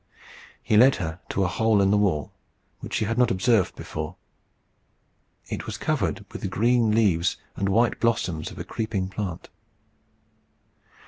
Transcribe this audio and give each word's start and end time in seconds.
He 0.63 0.77
led 0.77 0.95
her 0.95 1.19
to 1.29 1.43
a 1.43 1.47
hole 1.47 1.79
in 1.79 1.91
the 1.91 1.95
wall, 1.97 2.33
which 2.79 2.95
she 2.95 3.05
had 3.05 3.19
not 3.19 3.29
observed 3.29 3.75
before. 3.75 4.15
It 5.47 5.67
was 5.67 5.77
covered 5.77 6.25
with 6.33 6.41
the 6.41 6.47
green 6.47 6.89
leaves 6.89 7.37
and 7.55 7.69
white 7.69 7.99
blossoms 7.99 8.49
of 8.49 8.57
a 8.57 8.63
creeping 8.63 9.09
plant. 9.09 9.49